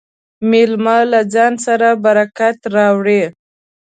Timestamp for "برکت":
2.05-2.57